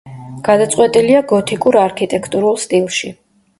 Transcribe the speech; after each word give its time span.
გადაწყვეტილია 0.47 1.21
გოთიკურ 1.33 1.79
არქიტექტურულ 1.83 2.61
სტილში. 2.67 3.15